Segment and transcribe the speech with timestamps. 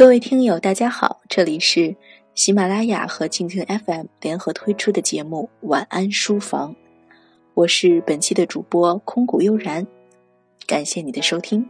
[0.00, 1.94] 各位听友，大家好，这里是
[2.34, 6.72] 喜马拉雅和蜻蜓 FM 联合推出的节目《晚安书房》，
[7.52, 9.86] 我是本期的主播空谷悠然，
[10.66, 11.66] 感谢你的收听。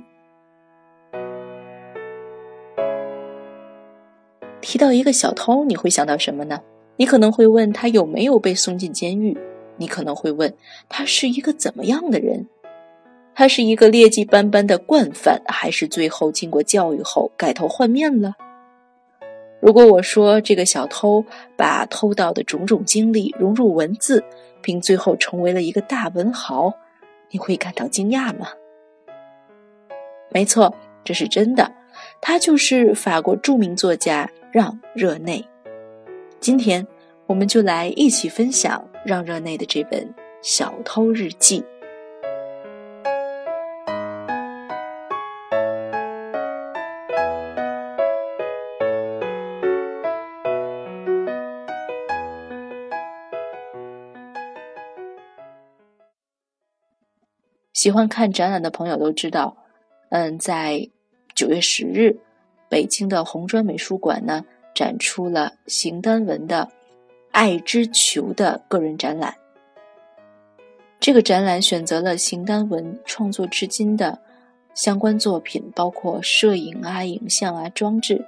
[4.60, 6.62] 提到一个小偷，你会想到什么呢？
[6.98, 9.36] 你可能会问他有没有被送进监狱，
[9.76, 10.54] 你可能会问
[10.88, 12.46] 他是一个怎么样的人。
[13.40, 18.34] 他是一个劣迹斑斑的惯犯，还是最后经过教育后改头换面了？
[19.62, 21.24] 如果我说这个小偷
[21.56, 24.22] 把偷盗的种种经历融入文字，
[24.60, 26.70] 并最后成为了一个大文豪，
[27.30, 28.48] 你会感到惊讶吗？
[30.28, 31.72] 没错，这是真的。
[32.20, 35.42] 他就是法国著名作家让·热内。
[36.40, 36.86] 今天，
[37.26, 40.02] 我们就来一起分享让·热内的这本
[40.42, 41.60] 《小偷日记》。
[57.72, 59.56] 喜欢看展览的朋友都知道，
[60.10, 60.88] 嗯，在
[61.34, 62.16] 九月十日，
[62.68, 64.44] 北京的红砖美术馆呢
[64.74, 66.68] 展出了邢丹文的
[67.30, 69.34] 《爱之球》的个人展览。
[70.98, 74.18] 这个展览选择了邢丹文创作至今的
[74.74, 78.22] 相关作品，包括摄影啊、影像啊、装置，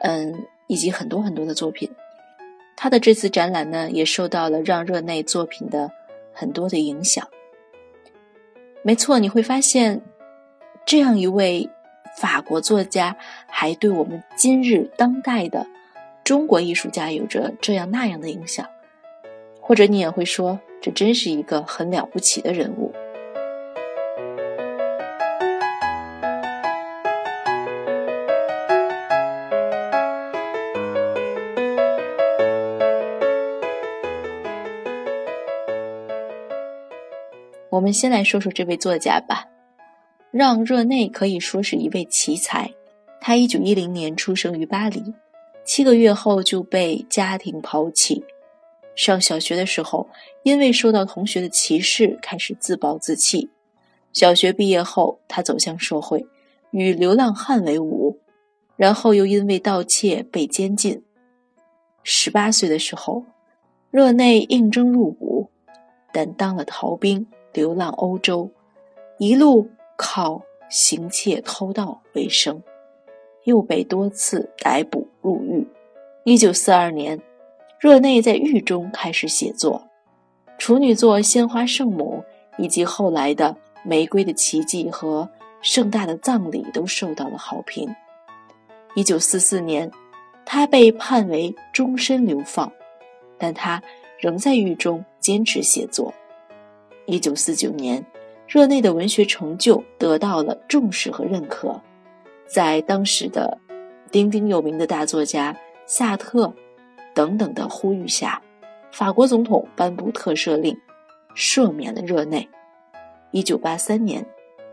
[0.00, 1.88] 嗯，以及很多很多的作品。
[2.76, 5.90] 他的这次展览呢，也受到了让热内作品的
[6.34, 7.26] 很多的影响。
[8.84, 10.02] 没错，你会发现，
[10.84, 11.70] 这样一位
[12.18, 13.16] 法国作家，
[13.46, 15.66] 还对我们今日当代的
[16.24, 18.66] 中国艺术家有着这样那样的影响，
[19.60, 22.92] 或者你也会说，这真是一个很了不起的人物。
[37.72, 39.46] 我们先来说说这位作家吧，
[40.30, 42.70] 让·热内可以说是一位奇才。
[43.18, 45.02] 他一九一零年出生于巴黎，
[45.64, 48.22] 七个月后就被家庭抛弃。
[48.94, 50.06] 上小学的时候，
[50.42, 53.48] 因为受到同学的歧视，开始自暴自弃。
[54.12, 56.26] 小学毕业后，他走向社会，
[56.72, 58.18] 与流浪汉为伍，
[58.76, 61.02] 然后又因为盗窃被监禁。
[62.02, 63.24] 十八岁的时候，
[63.90, 65.48] 热内应征入伍，
[66.12, 67.26] 但当了逃兵。
[67.52, 68.50] 流浪欧洲，
[69.18, 72.62] 一路靠行窃偷盗为生，
[73.44, 75.66] 又被多次逮捕入狱。
[76.24, 77.20] 一九四二年，
[77.78, 79.88] 热内在狱中开始写作，
[80.56, 82.22] 处女作《鲜花圣母》
[82.62, 83.50] 以及后来的
[83.84, 85.22] 《玫瑰的奇迹》和
[85.60, 87.94] 《盛大的葬礼》都受到了好评。
[88.94, 89.90] 一九四四年，
[90.44, 92.72] 他被判为终身流放，
[93.38, 93.82] 但他
[94.18, 96.14] 仍在狱中坚持写作。
[97.06, 98.04] 一九四九年，
[98.46, 101.80] 热内的文学成就得到了重视和认可，
[102.46, 103.58] 在当时的
[104.10, 106.52] 鼎鼎有名的大作家萨特
[107.14, 108.40] 等等的呼吁下，
[108.92, 110.76] 法国总统颁布特赦令，
[111.34, 112.48] 赦免了热内。
[113.30, 114.24] 一九八三年，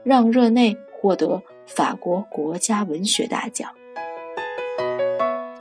[0.03, 3.71] 让热内获得法国国家文学大奖。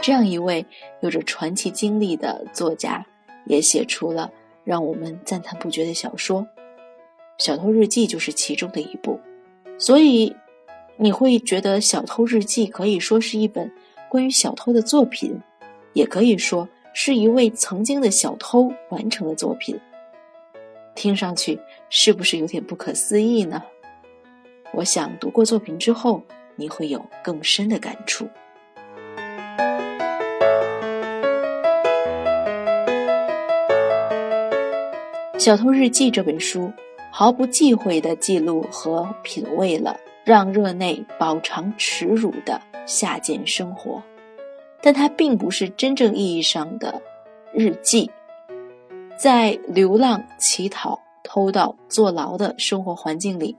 [0.00, 0.64] 这样一位
[1.00, 3.04] 有着传奇经历的作家，
[3.46, 4.30] 也写出了
[4.64, 6.42] 让我们赞叹不绝的小说。
[7.38, 9.20] 《小偷日记》就是其中的一部，
[9.78, 10.34] 所以
[10.96, 13.70] 你会觉得《小偷日记》可以说是一本
[14.10, 15.40] 关于小偷的作品，
[15.92, 19.78] 也可以说是一位曾经的小偷完成的作品。
[20.96, 23.62] 听上去是不是有点不可思议呢？
[24.72, 26.20] 我想读过作品之后，
[26.56, 28.26] 你会有更深的感触。
[35.38, 36.72] 《小偷日记》这本书。
[37.18, 44.00] 毫不忌讳地记录和品味了让热内饱尝耻辱的下贱生活，
[44.80, 47.02] 但它并不是真正意义上的
[47.52, 48.08] 日记。
[49.16, 53.56] 在流浪、乞讨、偷盗、坐牢的生活环境里，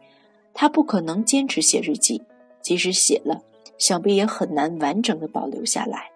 [0.54, 2.24] 他不可能坚持写日记，
[2.62, 3.42] 即使写了，
[3.78, 6.10] 想必也很难完整的保留下来。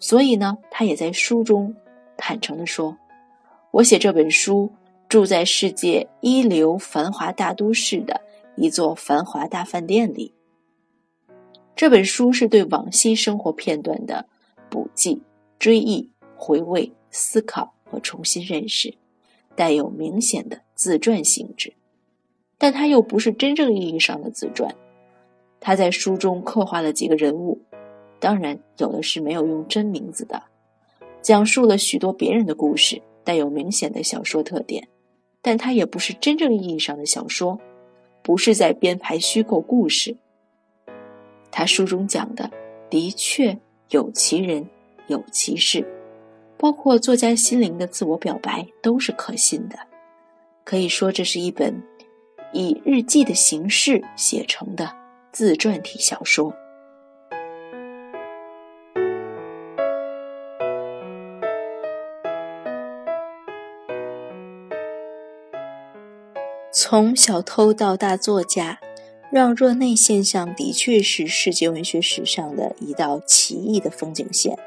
[0.00, 1.76] 所以呢，他也在书中
[2.16, 2.96] 坦诚地说
[3.70, 4.68] ：“我写这本书。”
[5.08, 8.20] 住在世界一流繁华大都市的
[8.56, 10.34] 一座繁华大饭店里。
[11.74, 14.26] 这本书是对往昔生活片段的
[14.68, 15.22] 补记、
[15.58, 18.92] 追忆、回味、思考和重新认识，
[19.56, 21.72] 带有明显的自传性质，
[22.58, 24.74] 但它又不是真正意义上的自传。
[25.58, 27.62] 他在书中刻画了几个人物，
[28.20, 30.42] 当然有的是没有用真名字的，
[31.22, 34.86] 讲述了许多别人的故事，带有明显的小说特点，
[35.40, 37.58] 但它也不是真正意义上的小说，
[38.22, 40.16] 不是在编排虚构故事。
[41.50, 42.50] 他书中讲的
[42.90, 43.58] 的确
[43.90, 44.68] 有其人，
[45.06, 45.86] 有其事，
[46.58, 49.78] 包括作家心灵的自我表白都是可信的。
[50.64, 51.82] 可以说，这是一本
[52.52, 54.94] 以日记的形式写成的
[55.32, 56.54] 自传体小说。
[66.90, 68.78] 从小偷到大作家。
[69.30, 74.58] 让热内现象的确是世界文学史上的一道奇异的风景线。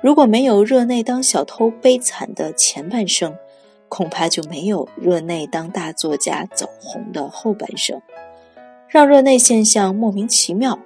[0.00, 3.34] 如果没有热内当小偷悲惨的前半生，
[3.88, 8.00] 恐怕就没有热内当大作家走红的后半生。
[8.86, 10.78] 让热内现象莫名其妙，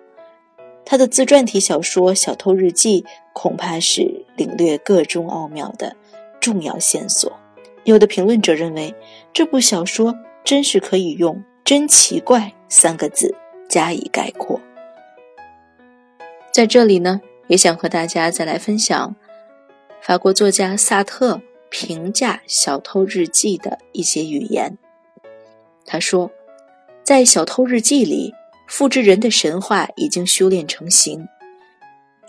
[0.86, 3.02] 他的自传体小说《小偷日记》
[3.34, 5.94] 恐怕是领略个中奥妙的
[6.40, 7.30] 重要线索。
[7.84, 8.94] 有的评论者认为，
[9.34, 10.14] 这部小说
[10.46, 11.44] 真是可以用。
[11.64, 13.34] 真奇怪三个字
[13.68, 14.60] 加以概括。
[16.52, 19.16] 在这里呢，也想和大家再来分享
[20.00, 24.78] 法国作家萨特评价《小偷日记》的一些语言。
[25.84, 26.30] 他说，
[27.02, 28.32] 在《小偷日记》里，
[28.68, 31.26] 复制人的神话已经修炼成型，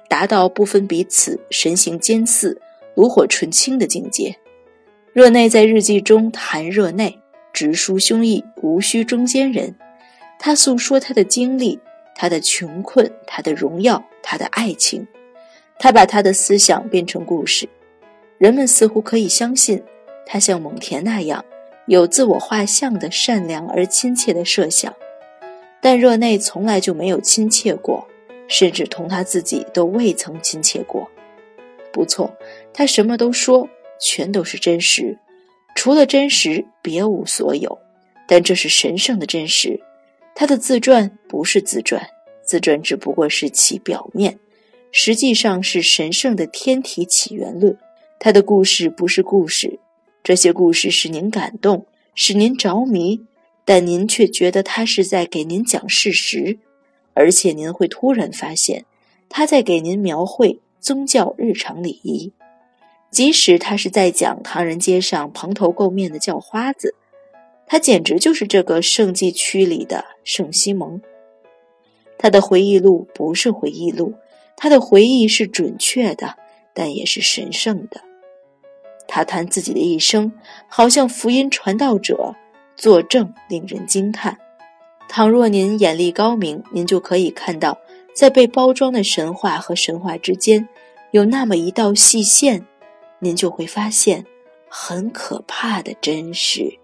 [0.09, 2.59] 达到不分彼此、神形兼似、
[2.95, 4.35] 炉火纯青的境界。
[5.13, 7.19] 热内在日记中谈热内。
[7.57, 9.73] 直抒胸臆，无需中间人。
[10.37, 11.79] 他诉说他的经历，
[12.13, 15.07] 他的穷困，他的荣耀，他的爱情。
[15.79, 17.67] 他把他的思想变成故事，
[18.37, 19.81] 人们似乎可以相信
[20.23, 21.43] 他像蒙恬那样
[21.87, 24.93] 有自我画像的善良而亲切的设想。
[25.81, 28.07] 但热内从来就没有亲切过，
[28.47, 31.09] 甚至同他自己都未曾亲切过。
[31.91, 32.31] 不错，
[32.71, 33.67] 他什么都说，
[33.99, 35.17] 全都是真实。
[35.77, 37.77] 除了真实，别无所有。
[38.27, 39.79] 但这是神圣的真实。
[40.33, 42.01] 他的自传不是自传，
[42.43, 44.39] 自传只不过是其表面，
[44.91, 47.77] 实际上是神圣的天体起源论。
[48.19, 49.77] 他的故事不是故事，
[50.23, 51.85] 这些故事使您感动，
[52.15, 53.21] 使您着迷，
[53.63, 56.57] 但您却觉得他是在给您讲事实，
[57.13, 58.85] 而且您会突然发现，
[59.29, 62.33] 他在给您描绘宗教日常礼仪。
[63.09, 66.93] 即使他是在讲唐人街上蓬头垢面的叫花子，
[67.65, 71.01] 他简直就是这个圣迹区里的圣西蒙。
[72.17, 74.13] 他的回忆录不是回忆录，
[74.55, 76.35] 他的回忆是准确的，
[76.73, 78.01] 但也是神圣的。
[79.07, 80.31] 他谈自己的一生，
[80.67, 82.35] 好像福音传道者
[82.75, 84.37] 作证，令人惊叹。
[85.07, 87.77] 倘若您眼力高明，您就可以看到，
[88.13, 90.67] 在被包装的神话和神话之间，
[91.11, 92.65] 有那么一道细线。
[93.19, 94.25] 您就会发现
[94.69, 96.77] 很可怕的真实。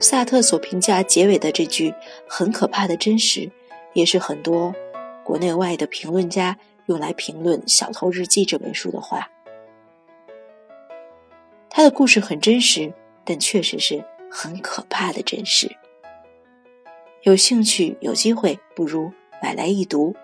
[0.00, 1.92] 萨特所评价结尾的这句
[2.28, 3.50] “很可怕的真实”，
[3.92, 4.72] 也是很多
[5.24, 6.56] 国内外的评论家
[6.86, 9.28] 用来评论《小偷日记》这本书的话。
[11.76, 12.90] 他的故事很真实，
[13.22, 15.70] 但确实是很可怕的真实。
[17.24, 20.16] 有兴趣、有机会，不如买来一读。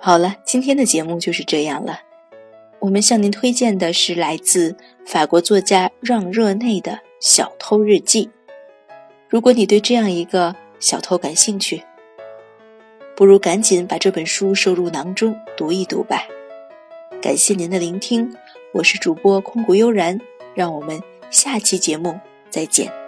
[0.00, 2.00] 好了，今天的节目就是这样了。
[2.80, 8.26] 我们向您推荐的是来自法国作家让热内的《小偷日记》。
[9.28, 11.84] 如果你对这样一个小偷感兴趣，
[13.14, 16.26] 不如赶紧把这本书收入囊中，读一读吧。
[17.20, 18.32] 感谢您的聆听，
[18.72, 20.20] 我是主播空谷悠然，
[20.54, 23.07] 让我们下期节目再见。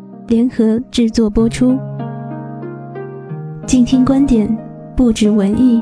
[0.31, 1.77] 联合制作播出。
[3.67, 4.47] 静听观点，
[4.95, 5.81] 不止文艺。